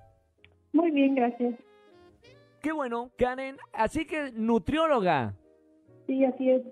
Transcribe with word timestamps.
Muy 0.71 0.91
bien, 0.91 1.13
gracias. 1.13 1.55
Qué 2.61 2.71
bueno, 2.71 3.11
Karen. 3.17 3.57
Así 3.73 4.05
que 4.05 4.31
nutrióloga. 4.31 5.35
Sí, 6.09 6.25
así 6.25 6.49
es. 6.49 6.63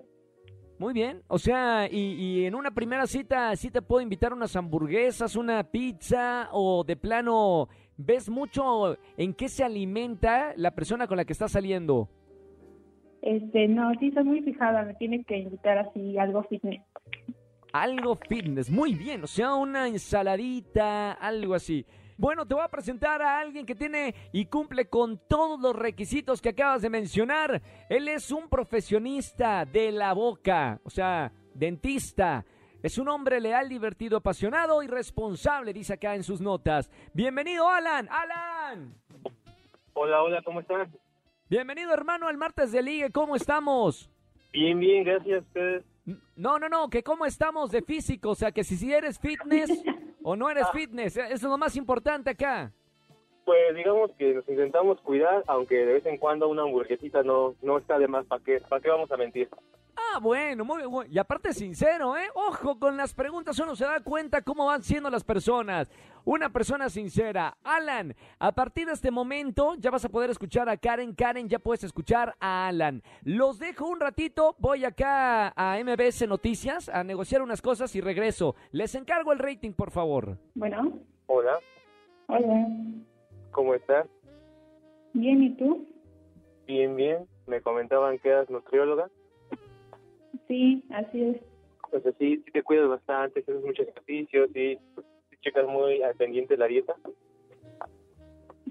Muy 0.78 0.94
bien, 0.94 1.22
o 1.26 1.38
sea, 1.38 1.88
y, 1.90 2.12
y, 2.12 2.44
en 2.46 2.54
una 2.54 2.70
primera 2.70 3.06
cita, 3.08 3.54
¿sí 3.56 3.68
te 3.68 3.82
puedo 3.82 4.00
invitar 4.00 4.32
unas 4.32 4.54
hamburguesas, 4.54 5.34
una 5.34 5.64
pizza 5.64 6.48
o 6.52 6.84
de 6.84 6.94
plano 6.96 7.68
ves 7.96 8.30
mucho 8.30 8.96
en 9.16 9.34
qué 9.34 9.48
se 9.48 9.64
alimenta 9.64 10.52
la 10.56 10.70
persona 10.76 11.08
con 11.08 11.16
la 11.16 11.24
que 11.24 11.32
estás 11.32 11.52
saliendo? 11.52 12.08
Este, 13.22 13.66
no, 13.66 13.92
sí, 13.98 14.12
soy 14.12 14.24
muy 14.24 14.40
fijada, 14.42 14.84
me 14.84 14.94
tiene 14.94 15.24
que 15.24 15.38
invitar 15.38 15.78
así 15.78 16.16
algo 16.16 16.44
fitness. 16.44 16.80
Algo 17.72 18.16
fitness, 18.16 18.70
muy 18.70 18.94
bien, 18.94 19.24
o 19.24 19.26
sea, 19.26 19.54
una 19.54 19.88
ensaladita, 19.88 21.12
algo 21.12 21.54
así. 21.54 21.84
Bueno, 22.18 22.44
te 22.44 22.54
voy 22.54 22.64
a 22.64 22.68
presentar 22.68 23.22
a 23.22 23.38
alguien 23.38 23.64
que 23.64 23.76
tiene 23.76 24.12
y 24.32 24.46
cumple 24.46 24.88
con 24.88 25.18
todos 25.28 25.60
los 25.60 25.76
requisitos 25.76 26.42
que 26.42 26.48
acabas 26.48 26.82
de 26.82 26.90
mencionar. 26.90 27.62
Él 27.88 28.08
es 28.08 28.32
un 28.32 28.48
profesionista 28.48 29.64
de 29.64 29.92
la 29.92 30.14
boca, 30.14 30.80
o 30.82 30.90
sea, 30.90 31.30
dentista. 31.54 32.44
Es 32.82 32.98
un 32.98 33.06
hombre 33.06 33.40
leal, 33.40 33.68
divertido, 33.68 34.16
apasionado 34.16 34.82
y 34.82 34.88
responsable, 34.88 35.72
dice 35.72 35.92
acá 35.92 36.16
en 36.16 36.24
sus 36.24 36.40
notas. 36.40 36.90
Bienvenido, 37.14 37.68
Alan. 37.68 38.08
Alan. 38.10 38.94
Hola, 39.92 40.20
hola, 40.20 40.42
¿cómo 40.42 40.58
están? 40.58 40.92
Bienvenido, 41.48 41.94
hermano, 41.94 42.26
al 42.26 42.36
martes 42.36 42.72
de 42.72 42.82
Ligue. 42.82 43.12
¿Cómo 43.12 43.36
estamos? 43.36 44.10
Bien, 44.52 44.80
bien, 44.80 45.04
gracias 45.04 45.38
a 45.38 45.42
ustedes. 45.42 45.84
No, 46.34 46.58
no, 46.58 46.68
no, 46.68 46.90
que 46.90 47.04
cómo 47.04 47.26
estamos 47.26 47.70
de 47.70 47.82
físico, 47.82 48.30
o 48.30 48.34
sea, 48.34 48.50
que 48.50 48.64
si, 48.64 48.76
si 48.76 48.92
eres 48.92 49.20
fitness 49.20 49.70
o 50.28 50.36
no 50.36 50.50
eres 50.50 50.68
fitness, 50.74 51.16
eso 51.16 51.32
es 51.32 51.42
lo 51.42 51.56
más 51.56 51.74
importante 51.74 52.28
acá. 52.28 52.70
Pues 53.46 53.74
digamos 53.74 54.10
que 54.18 54.34
nos 54.34 54.46
intentamos 54.46 55.00
cuidar, 55.00 55.42
aunque 55.46 55.76
de 55.76 55.94
vez 55.94 56.04
en 56.04 56.18
cuando 56.18 56.48
una 56.48 56.64
hamburguesita 56.64 57.22
no, 57.22 57.54
no 57.62 57.78
está 57.78 57.98
de 57.98 58.08
más, 58.08 58.26
¿para 58.26 58.44
qué, 58.44 58.60
¿para 58.60 58.82
qué 58.82 58.90
vamos 58.90 59.10
a 59.10 59.16
mentir? 59.16 59.48
Ah, 59.98 60.20
bueno, 60.20 60.64
muy 60.64 60.78
bien. 60.78 61.12
Y 61.12 61.18
aparte 61.18 61.52
sincero, 61.52 62.16
¿eh? 62.16 62.28
Ojo 62.34 62.78
con 62.78 62.96
las 62.96 63.12
preguntas, 63.14 63.58
uno 63.58 63.74
se 63.74 63.84
da 63.84 64.00
cuenta 64.00 64.42
cómo 64.42 64.66
van 64.66 64.82
siendo 64.82 65.10
las 65.10 65.24
personas. 65.24 65.90
Una 66.24 66.50
persona 66.50 66.88
sincera. 66.88 67.56
Alan, 67.64 68.14
a 68.38 68.52
partir 68.52 68.86
de 68.86 68.92
este 68.92 69.10
momento 69.10 69.74
ya 69.76 69.90
vas 69.90 70.04
a 70.04 70.08
poder 70.08 70.30
escuchar 70.30 70.68
a 70.68 70.76
Karen. 70.76 71.14
Karen, 71.14 71.48
ya 71.48 71.58
puedes 71.58 71.82
escuchar 71.82 72.36
a 72.38 72.68
Alan. 72.68 73.02
Los 73.24 73.58
dejo 73.58 73.88
un 73.88 73.98
ratito, 73.98 74.54
voy 74.58 74.84
acá 74.84 75.52
a 75.56 75.78
MBS 75.82 76.28
Noticias 76.28 76.88
a 76.88 77.02
negociar 77.02 77.42
unas 77.42 77.60
cosas 77.60 77.94
y 77.96 78.00
regreso. 78.00 78.54
Les 78.70 78.94
encargo 78.94 79.32
el 79.32 79.38
rating, 79.40 79.72
por 79.72 79.90
favor. 79.90 80.38
Bueno. 80.54 81.00
Hola. 81.26 81.58
Hola. 82.28 82.68
¿Cómo 83.50 83.74
estás? 83.74 84.06
Bien, 85.12 85.42
¿y 85.42 85.56
tú? 85.56 85.86
Bien, 86.66 86.94
bien. 86.94 87.26
Me 87.46 87.60
comentaban 87.62 88.18
que 88.18 88.28
eras 88.28 88.48
nutrióloga. 88.48 89.08
Sí, 90.48 90.82
así 90.90 91.22
es. 91.22 91.36
Pues 91.90 92.02
sí, 92.18 92.42
sí 92.44 92.50
te 92.50 92.62
cuidas 92.62 92.88
bastante, 92.88 93.40
haces 93.40 93.62
mucho 93.62 93.82
ejercicio, 93.82 94.46
sí, 94.48 94.78
sí 95.30 95.36
checas 95.40 95.66
muy 95.66 96.02
al 96.02 96.14
pendiente 96.16 96.54
de 96.54 96.58
la 96.58 96.66
dieta. 96.66 96.94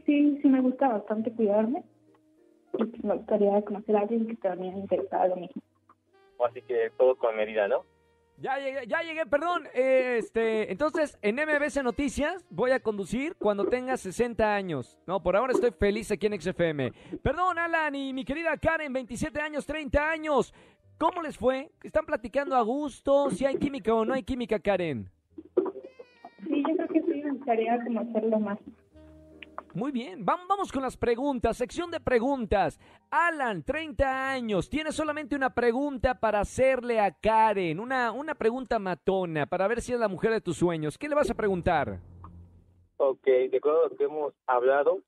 Sí, 0.05 0.39
sí 0.41 0.47
me 0.47 0.61
gusta 0.61 0.87
bastante 0.87 1.31
cuidarme. 1.31 1.83
Y 2.73 2.83
pues 2.83 3.03
me 3.03 3.15
gustaría 3.15 3.61
conocer 3.63 3.95
a 3.95 4.01
alguien 4.01 4.27
que 4.27 4.35
también 4.35 4.77
interesada 4.77 5.25
en 5.25 5.29
lo 5.31 5.35
mismo. 5.37 5.61
Así 6.47 6.61
que 6.61 6.91
todo 6.97 7.15
con 7.15 7.35
medida, 7.35 7.67
¿no? 7.67 7.83
Ya 8.39 8.59
llegué, 8.59 8.85
ya 8.85 9.01
llegué, 9.01 9.25
perdón. 9.25 9.67
Este, 9.73 10.71
entonces, 10.71 11.17
en 11.23 11.37
MBC 11.37 11.81
Noticias 11.83 12.45
voy 12.51 12.69
a 12.69 12.79
conducir 12.79 13.35
cuando 13.35 13.65
tenga 13.65 13.97
60 13.97 14.53
años. 14.53 14.99
No, 15.07 15.23
por 15.23 15.35
ahora 15.35 15.53
estoy 15.53 15.71
feliz 15.71 16.11
aquí 16.11 16.27
en 16.27 16.39
XFM. 16.39 16.93
Perdón, 17.23 17.57
Alan 17.57 17.95
y 17.95 18.13
mi 18.13 18.23
querida 18.23 18.55
Karen, 18.57 18.93
27 18.93 19.41
años, 19.41 19.65
30 19.65 20.11
años. 20.11 20.53
¿Cómo 20.97 21.21
les 21.21 21.37
fue? 21.37 21.69
¿Están 21.83 22.05
platicando 22.05 22.55
a 22.55 22.61
gusto? 22.63 23.29
¿Si 23.29 23.45
hay 23.45 23.57
química 23.57 23.93
o 23.93 24.03
no 24.03 24.15
hay 24.15 24.23
química, 24.23 24.57
Karen? 24.57 25.11
Sí, 26.47 26.63
yo 26.67 26.75
creo 26.75 26.87
que 26.87 27.01
sí, 27.01 27.21
me 27.23 27.31
gustaría 27.33 27.77
conocerlo 27.83 28.39
más. 28.39 28.57
Muy 29.75 29.91
bien, 29.91 30.25
vamos, 30.25 30.47
vamos 30.47 30.71
con 30.71 30.81
las 30.81 30.97
preguntas, 30.97 31.57
sección 31.57 31.91
de 31.91 31.99
preguntas. 31.99 32.79
Alan, 33.11 33.61
30 33.61 34.31
años, 34.31 34.71
tiene 34.71 34.91
solamente 34.91 35.35
una 35.35 35.53
pregunta 35.53 36.19
para 36.19 36.39
hacerle 36.39 36.99
a 36.99 37.11
Karen, 37.11 37.79
una, 37.79 38.11
una 38.11 38.33
pregunta 38.33 38.79
matona, 38.79 39.45
para 39.45 39.67
ver 39.67 39.81
si 39.81 39.93
es 39.93 39.99
la 39.99 40.07
mujer 40.07 40.31
de 40.31 40.41
tus 40.41 40.57
sueños. 40.57 40.97
¿Qué 40.97 41.07
le 41.07 41.13
vas 41.13 41.29
a 41.29 41.35
preguntar? 41.35 41.99
Ok, 42.97 43.23
de 43.23 43.57
acuerdo 43.57 43.85
a 43.85 43.89
lo 43.89 43.95
que 43.95 44.03
hemos 44.05 44.33
hablado, 44.47 45.01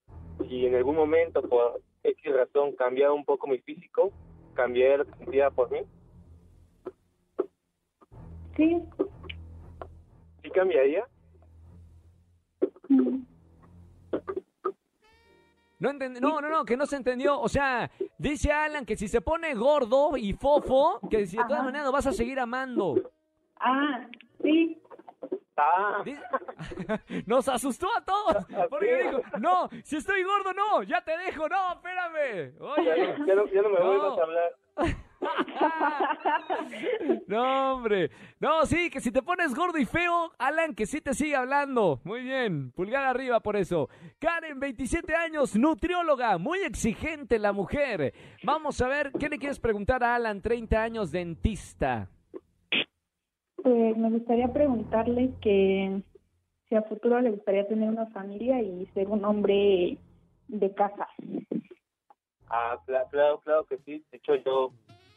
si 0.47 0.67
en 0.67 0.75
algún 0.75 0.97
momento 0.97 1.41
por 1.41 1.81
X 2.03 2.31
razón 2.31 2.75
cambiaba 2.75 3.15
un 3.15 3.25
poco 3.25 3.47
mi 3.47 3.57
físico, 3.57 4.11
cambiar 4.59 5.05
día 5.31 5.49
por 5.49 5.71
mí. 5.71 5.79
Sí. 8.57 8.77
¿Sí 10.43 10.49
cambiaría? 10.49 11.05
Mm. 12.89 13.21
No, 15.79 15.91
entendí, 15.91 16.19
no, 16.19 16.41
no, 16.41 16.49
no, 16.49 16.65
que 16.65 16.75
no 16.75 16.85
se 16.85 16.97
entendió. 16.97 17.39
O 17.39 17.47
sea, 17.47 17.89
dice 18.17 18.51
Alan 18.51 18.85
que 18.85 18.97
si 18.97 19.07
se 19.07 19.21
pone 19.21 19.55
gordo 19.55 20.17
y 20.17 20.33
fofo, 20.33 20.99
que 21.09 21.25
si 21.25 21.37
de 21.37 21.43
todas 21.45 21.63
maneras 21.63 21.85
lo 21.85 21.93
vas 21.93 22.07
a 22.07 22.11
seguir 22.11 22.37
amando. 22.37 23.09
Ah, 23.61 24.05
sí. 24.41 24.78
Nos 27.25 27.47
asustó 27.49 27.87
a 27.95 28.01
todos. 28.03 28.45
Porque 28.69 29.03
dijo, 29.03 29.21
no, 29.39 29.69
si 29.83 29.97
estoy 29.97 30.23
gordo, 30.23 30.53
no, 30.53 30.83
ya 30.83 31.01
te 31.01 31.17
dejo, 31.17 31.47
no, 31.49 31.73
espérame. 31.73 32.53
Oye. 32.59 33.15
ya 33.27 33.35
no, 33.35 33.45
ya 33.47 33.61
no 33.61 33.69
me 33.69 33.79
No. 33.79 33.85
vuelvas 33.85 34.17
a 34.19 34.23
hablar. 34.23 34.55
No, 37.27 37.73
hombre. 37.75 38.09
No, 38.39 38.65
sí, 38.65 38.89
que 38.89 39.01
si 39.01 39.11
te 39.11 39.21
pones 39.21 39.53
gordo 39.53 39.77
y 39.77 39.85
feo, 39.85 40.31
Alan, 40.37 40.73
que 40.73 40.85
sí 40.85 41.01
te 41.01 41.13
sigue 41.13 41.35
hablando. 41.35 41.99
Muy 42.03 42.21
bien, 42.21 42.71
pulgar 42.71 43.03
arriba 43.05 43.39
por 43.41 43.55
eso. 43.55 43.89
Karen, 44.19 44.59
27 44.59 45.13
años, 45.15 45.55
nutrióloga, 45.55 46.37
muy 46.37 46.59
exigente 46.59 47.37
la 47.37 47.51
mujer. 47.51 48.13
Vamos 48.43 48.79
a 48.81 48.87
ver, 48.87 49.11
¿qué 49.19 49.29
le 49.29 49.37
quieres 49.37 49.59
preguntar 49.59 50.03
a 50.03 50.15
Alan, 50.15 50.41
30 50.41 50.81
años, 50.81 51.11
dentista? 51.11 52.07
Pues 53.69 53.95
me 53.97 54.09
gustaría 54.09 54.47
preguntarle 54.51 55.29
que 55.43 56.01
si 56.67 56.75
a 56.75 56.81
futuro 56.81 57.21
le 57.21 57.29
gustaría 57.29 57.67
tener 57.67 57.87
una 57.87 58.07
familia 58.07 58.59
y 58.63 58.87
ser 58.95 59.07
un 59.09 59.23
hombre 59.23 59.95
de 60.47 60.73
casa. 60.73 61.07
Ah, 62.49 62.79
cla- 62.87 63.07
claro, 63.11 63.39
claro 63.41 63.65
que 63.65 63.77
sí. 63.85 64.03
De 64.11 64.17
hecho, 64.17 64.33
yo 64.37 64.71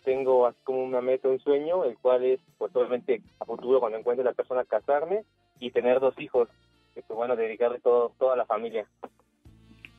tengo 0.04 0.44
así 0.46 0.58
como 0.64 0.84
una 0.84 1.00
meta, 1.00 1.28
un 1.28 1.38
sueño, 1.40 1.84
el 1.84 1.96
cual 1.96 2.24
es, 2.26 2.40
pues 2.58 2.76
obviamente, 2.76 3.22
a 3.40 3.46
futuro, 3.46 3.80
cuando 3.80 3.96
encuentre 3.96 4.22
la 4.22 4.34
persona, 4.34 4.66
casarme 4.66 5.24
y 5.58 5.70
tener 5.70 5.98
dos 5.98 6.18
hijos. 6.20 6.46
Y 6.94 7.00
pues 7.00 7.16
bueno, 7.16 7.34
dedicarle 7.36 7.80
todo, 7.80 8.12
toda 8.18 8.36
la 8.36 8.44
familia. 8.44 8.86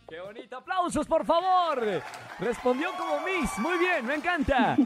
¡Qué 0.08 0.22
bonito! 0.22 0.58
¡Aplausos, 0.58 1.08
por 1.08 1.26
favor! 1.26 1.82
Respondió 2.40 2.90
como 3.00 3.20
Miss. 3.26 3.58
Muy 3.58 3.80
bien, 3.80 4.06
me 4.06 4.14
encanta. 4.14 4.78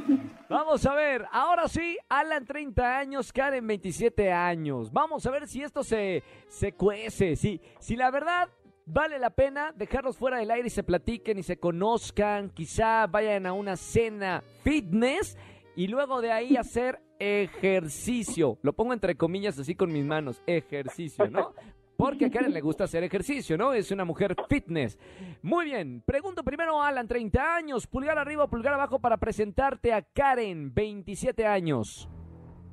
Vamos 0.49 0.85
a 0.85 0.93
ver. 0.93 1.25
Ahora 1.31 1.67
sí, 1.67 1.97
Alan 2.07 2.45
30 2.45 2.97
años, 2.97 3.33
Karen 3.33 3.67
27 3.67 4.31
años. 4.31 4.91
Vamos 4.91 5.25
a 5.25 5.31
ver 5.31 5.47
si 5.47 5.61
esto 5.61 5.83
se, 5.83 6.23
se 6.47 6.71
cuece. 6.71 7.35
Si, 7.35 7.59
si 7.79 7.95
la 7.95 8.11
verdad 8.11 8.49
vale 8.85 9.19
la 9.19 9.31
pena 9.31 9.73
dejarlos 9.75 10.17
fuera 10.17 10.37
del 10.37 10.49
aire 10.49 10.67
y 10.67 10.71
se 10.71 10.83
platiquen 10.83 11.37
y 11.37 11.43
se 11.43 11.57
conozcan. 11.57 12.49
Quizá 12.49 13.07
vayan 13.07 13.45
a 13.45 13.53
una 13.53 13.75
cena 13.75 14.41
fitness 14.63 15.37
y 15.75 15.87
luego 15.87 16.21
de 16.21 16.31
ahí 16.31 16.55
hacer 16.55 17.01
ejercicio. 17.19 18.57
Lo 18.61 18.73
pongo 18.73 18.93
entre 18.93 19.15
comillas 19.15 19.59
así 19.59 19.75
con 19.75 19.91
mis 19.91 20.05
manos. 20.05 20.41
Ejercicio, 20.47 21.29
¿no? 21.29 21.53
Porque 21.97 22.25
a 22.25 22.29
Karen 22.29 22.53
le 22.53 22.61
gusta 22.61 22.83
hacer 22.83 23.03
ejercicio, 23.03 23.57
¿no? 23.57 23.73
Es 23.73 23.89
una 23.89 24.05
mujer 24.05 24.35
fitness. 24.47 24.99
Muy 25.41 25.65
bien. 25.65 26.03
Pregunto 26.05 26.43
primero 26.43 26.79
a 26.79 26.87
Alan, 26.87 27.07
30 27.07 27.55
años. 27.55 27.87
Pulgar 27.87 28.19
arriba 28.19 28.43
o 28.43 28.47
pulgar 28.47 28.75
abajo 28.75 28.99
para 28.99 29.17
presentarte 29.17 29.91
a 29.91 30.03
Karen, 30.03 30.73
27 30.73 31.45
años. 31.47 32.07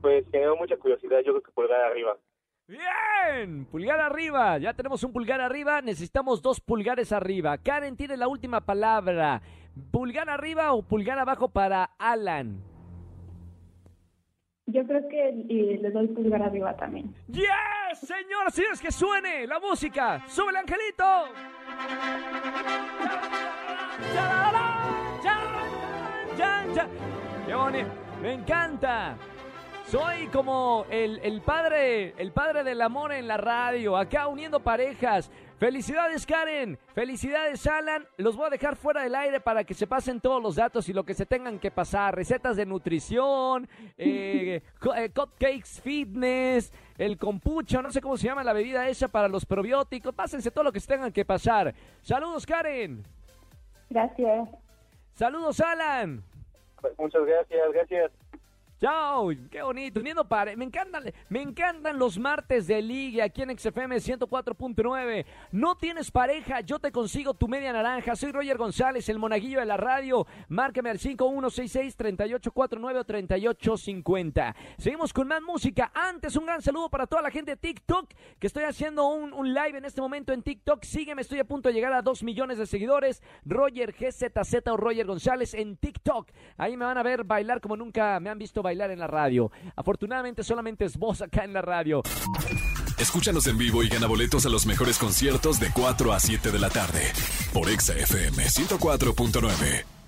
Pues 0.02 0.26
generó 0.30 0.56
mucha 0.56 0.76
curiosidad, 0.76 1.20
yo 1.24 1.32
creo 1.32 1.42
que 1.42 1.52
pulgar 1.52 1.80
arriba. 1.80 2.18
Bien, 2.68 3.64
pulgar 3.64 3.98
arriba. 4.00 4.58
Ya 4.58 4.74
tenemos 4.74 5.02
un 5.04 5.12
pulgar 5.12 5.40
arriba, 5.40 5.80
necesitamos 5.80 6.42
dos 6.42 6.60
pulgares 6.60 7.10
arriba. 7.10 7.56
Karen 7.56 7.96
tiene 7.96 8.18
la 8.18 8.28
última 8.28 8.60
palabra. 8.60 9.40
¿Pulgar 9.90 10.28
arriba 10.28 10.72
o 10.74 10.82
pulgar 10.82 11.18
abajo 11.18 11.48
para 11.48 11.84
Alan? 11.98 12.73
Yo 14.74 14.84
creo 14.84 15.08
que 15.08 15.28
eh, 15.28 15.78
le 15.80 15.90
doy 15.92 16.08
pulgar 16.08 16.42
arriba 16.42 16.74
también. 16.74 17.14
¡Yes! 17.28 17.46
Señoras 18.00 18.52
y 18.54 18.56
señores, 18.56 18.80
que 18.80 18.90
suene 18.90 19.46
la 19.46 19.60
música. 19.60 20.24
¡Sube 20.26 20.50
el 20.50 20.56
angelito! 20.56 21.04
¡Qué 27.46 27.54
bonito! 27.54 27.88
¡Me 28.20 28.32
encanta! 28.32 29.16
Soy 29.86 30.26
como 30.32 30.86
el, 30.90 31.20
el, 31.22 31.40
padre, 31.40 32.14
el 32.18 32.32
padre 32.32 32.64
del 32.64 32.82
amor 32.82 33.12
en 33.12 33.28
la 33.28 33.36
radio, 33.36 33.96
acá 33.96 34.26
uniendo 34.26 34.58
parejas. 34.58 35.30
Felicidades 35.58 36.26
Karen, 36.26 36.76
felicidades 36.94 37.64
Alan. 37.66 38.06
Los 38.16 38.36
voy 38.36 38.46
a 38.46 38.50
dejar 38.50 38.74
fuera 38.74 39.02
del 39.02 39.14
aire 39.14 39.40
para 39.40 39.62
que 39.62 39.72
se 39.72 39.86
pasen 39.86 40.20
todos 40.20 40.42
los 40.42 40.56
datos 40.56 40.88
y 40.88 40.92
lo 40.92 41.04
que 41.04 41.14
se 41.14 41.26
tengan 41.26 41.60
que 41.60 41.70
pasar. 41.70 42.16
Recetas 42.16 42.56
de 42.56 42.66
nutrición, 42.66 43.68
eh, 43.96 44.62
eh, 44.96 45.10
cupcakes 45.14 45.80
fitness, 45.80 46.72
el 46.98 47.16
compucho, 47.18 47.80
no 47.82 47.92
sé 47.92 48.00
cómo 48.00 48.16
se 48.16 48.26
llama 48.26 48.42
la 48.42 48.52
bebida 48.52 48.88
esa 48.88 49.06
para 49.06 49.28
los 49.28 49.46
probióticos. 49.46 50.12
Pásense 50.14 50.50
todo 50.50 50.64
lo 50.64 50.72
que 50.72 50.80
se 50.80 50.88
tengan 50.88 51.12
que 51.12 51.24
pasar. 51.24 51.72
Saludos 52.02 52.44
Karen. 52.46 53.04
Gracias. 53.90 54.48
Saludos 55.14 55.60
Alan. 55.60 56.24
Muchas 56.98 57.24
gracias, 57.24 57.72
gracias. 57.72 58.12
Chao, 58.80 59.30
qué 59.50 59.62
bonito. 59.62 60.00
Me 60.00 60.10
encantan, 60.64 61.04
me 61.28 61.42
encantan 61.42 61.96
los 61.96 62.18
martes 62.18 62.66
de 62.66 62.82
liga 62.82 63.24
aquí 63.24 63.42
en 63.42 63.56
XFM 63.56 63.96
104.9. 63.96 65.24
No 65.52 65.76
tienes 65.76 66.10
pareja, 66.10 66.60
yo 66.60 66.80
te 66.80 66.90
consigo 66.90 67.34
tu 67.34 67.46
media 67.46 67.72
naranja. 67.72 68.16
Soy 68.16 68.32
Roger 68.32 68.58
González, 68.58 69.08
el 69.08 69.20
monaguillo 69.20 69.60
de 69.60 69.66
la 69.66 69.76
radio. 69.76 70.26
Márcame 70.48 70.90
al 70.90 70.98
5166-3849 70.98 72.96
o 72.98 73.04
3850. 73.04 74.56
Seguimos 74.76 75.12
con 75.12 75.28
más 75.28 75.40
música. 75.40 75.92
Antes, 75.94 76.34
un 76.34 76.46
gran 76.46 76.60
saludo 76.60 76.90
para 76.90 77.06
toda 77.06 77.22
la 77.22 77.30
gente 77.30 77.52
de 77.52 77.56
TikTok, 77.56 78.12
que 78.40 78.48
estoy 78.48 78.64
haciendo 78.64 79.06
un, 79.06 79.32
un 79.32 79.54
live 79.54 79.78
en 79.78 79.84
este 79.84 80.00
momento 80.00 80.32
en 80.32 80.42
TikTok. 80.42 80.82
Sígueme, 80.82 81.22
estoy 81.22 81.38
a 81.38 81.44
punto 81.44 81.68
de 81.68 81.74
llegar 81.74 81.92
a 81.92 82.02
2 82.02 82.24
millones 82.24 82.58
de 82.58 82.66
seguidores. 82.66 83.22
Roger 83.44 83.94
GZZ 83.94 84.66
o 84.66 84.76
Roger 84.76 85.06
González 85.06 85.54
en 85.54 85.76
TikTok. 85.76 86.32
Ahí 86.56 86.76
me 86.76 86.84
van 86.84 86.98
a 86.98 87.04
ver 87.04 87.22
bailar 87.22 87.60
como 87.60 87.76
nunca 87.76 88.18
me 88.18 88.30
han 88.30 88.38
visto 88.38 88.63
bailar 88.64 88.90
en 88.90 88.98
la 88.98 89.06
radio. 89.06 89.52
Afortunadamente 89.76 90.42
solamente 90.42 90.84
es 90.84 90.96
vos 90.96 91.22
acá 91.22 91.44
en 91.44 91.52
la 91.52 91.62
radio. 91.62 92.02
Escúchanos 92.98 93.46
en 93.46 93.58
vivo 93.58 93.82
y 93.84 93.88
gana 93.88 94.08
boletos 94.08 94.46
a 94.46 94.48
los 94.48 94.66
mejores 94.66 94.98
conciertos 94.98 95.60
de 95.60 95.70
4 95.72 96.12
a 96.12 96.18
7 96.18 96.50
de 96.50 96.58
la 96.58 96.70
tarde 96.70 97.12
por 97.52 97.68
Exa 97.68 97.94
FM 97.94 98.44
104.9. 98.44 100.03